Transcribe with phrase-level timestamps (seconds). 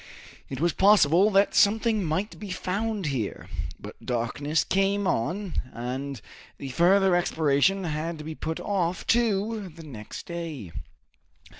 [0.49, 3.47] It was possible that something might be found here,
[3.79, 6.19] but darkness came on, and
[6.57, 10.71] the further exploration had to be put off to the next day.